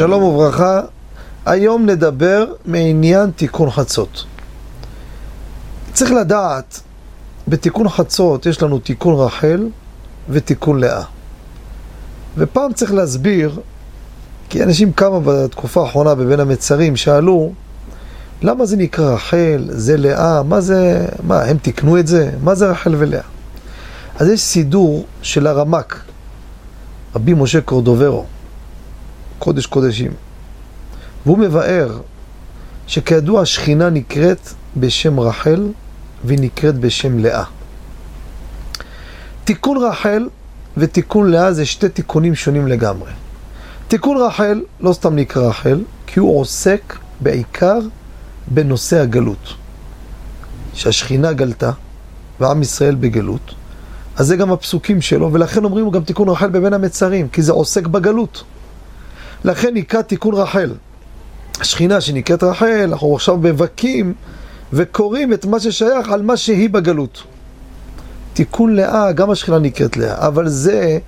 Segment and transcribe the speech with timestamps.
[0.00, 0.80] שלום וברכה,
[1.46, 4.24] היום נדבר מעניין תיקון חצות.
[5.92, 6.80] צריך לדעת,
[7.48, 9.68] בתיקון חצות יש לנו תיקון רחל
[10.28, 11.02] ותיקון לאה.
[12.36, 13.60] ופעם צריך להסביר,
[14.48, 17.52] כי אנשים כמה בתקופה האחרונה בבין המצרים שאלו,
[18.42, 22.30] למה זה נקרא רחל, זה לאה, מה זה, מה, הם תיקנו את זה?
[22.42, 23.22] מה זה רחל ולאה?
[24.18, 26.02] אז יש סידור של הרמק,
[27.14, 28.26] רבי משה קורדוברו,
[29.40, 30.12] קודש קודשים.
[31.26, 32.00] והוא מבאר
[32.86, 35.68] שכידוע השכינה נקראת בשם רחל
[36.24, 37.44] והיא נקראת בשם לאה.
[39.44, 40.28] תיקון רחל
[40.76, 43.10] ותיקון לאה זה שתי תיקונים שונים לגמרי.
[43.88, 47.78] תיקון רחל לא סתם נקרא רחל, כי הוא עוסק בעיקר
[48.48, 49.54] בנושא הגלות.
[50.74, 51.70] שהשכינה גלתה
[52.40, 53.54] ועם ישראל בגלות,
[54.16, 57.86] אז זה גם הפסוקים שלו, ולכן אומרים גם תיקון רחל בבין המצרים, כי זה עוסק
[57.86, 58.44] בגלות.
[59.44, 60.72] לכן נקרא תיקון רחל.
[61.60, 64.14] השכינה שנקראת רחל, אנחנו עכשיו מבכים
[64.72, 67.22] וקוראים את מה ששייך על מה שהיא בגלות.
[68.32, 70.98] תיקון לאה, גם השכינה נקראת לאה, אבל זה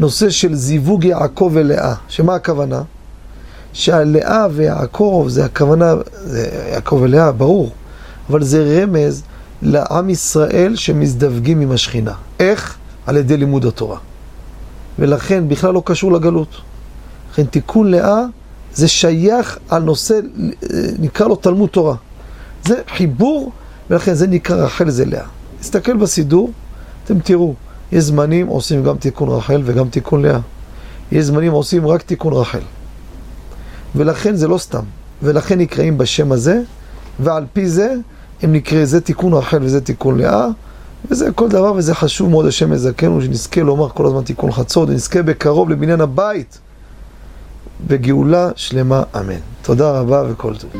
[0.00, 1.94] נושא של זיווג יעקב ולאה.
[2.08, 2.82] שמה הכוונה?
[3.72, 7.70] שהלאה ויעקב, זה הכוונה, זה יעקב ולאה, ברור,
[8.30, 9.22] אבל זה רמז
[9.62, 12.12] לעם ישראל שמזדווגים עם השכינה.
[12.40, 12.76] איך?
[13.06, 13.98] על ידי לימוד התורה.
[14.98, 16.48] ולכן בכלל לא קשור לגלות.
[17.32, 18.24] לכן תיקון לאה
[18.74, 20.20] זה שייך על נושא,
[20.98, 21.94] נקרא לו תלמוד תורה.
[22.64, 23.52] זה חיבור,
[23.90, 25.26] ולכן זה נקרא רחל זה לאה.
[25.60, 26.50] תסתכל בסידור,
[27.04, 27.54] אתם תראו,
[27.92, 30.38] יש זמנים עושים גם תיקון רחל וגם תיקון לאה.
[31.12, 32.60] יש זמנים עושים רק תיקון רחל.
[33.96, 34.82] ולכן זה לא סתם.
[35.22, 36.62] ולכן נקראים בשם הזה,
[37.20, 37.94] ועל פי זה
[38.44, 40.48] אם נקרא זה תיקון רחל וזה תיקון לאה,
[41.10, 45.22] וזה כל דבר, וזה חשוב מאוד, השם יזכנו, שנזכה לומר כל הזמן תיקון חצות, ונזכה
[45.22, 46.58] בקרוב לבניין הבית,
[47.86, 49.40] וגאולה שלמה, אמן.
[49.62, 50.70] תודה רבה וכל טוב.